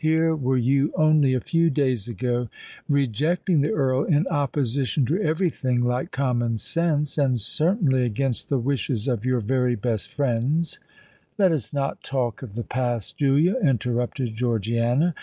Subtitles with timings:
[0.00, 2.48] Here were you only a few days ago
[2.88, 9.06] rejecting the Earl in opposition to every thing like common sense—and certainly against the wishes
[9.06, 10.80] of your very best friends——"
[11.38, 15.14] "Let us not talk of the past, Julia," interrupted Georgiana.